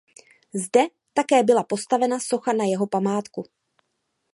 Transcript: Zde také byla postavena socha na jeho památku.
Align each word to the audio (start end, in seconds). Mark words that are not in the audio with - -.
Zde 0.53 0.87
také 1.13 1.43
byla 1.43 1.63
postavena 1.63 2.19
socha 2.19 2.53
na 2.53 2.63
jeho 2.65 2.87
památku. 2.87 3.45